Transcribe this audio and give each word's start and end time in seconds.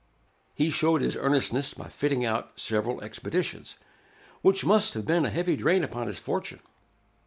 He 0.55 0.71
showed 0.71 1.03
his 1.03 1.15
earnestness 1.15 1.75
by 1.75 1.87
fitting 1.89 2.25
out 2.25 2.59
several 2.59 3.03
expeditions, 3.03 3.77
which 4.41 4.65
must 4.65 4.95
have 4.95 5.05
been 5.05 5.25
a 5.25 5.29
heavy 5.29 5.55
drain 5.55 5.83
upon 5.83 6.07
his 6.07 6.17
fortune. 6.17 6.61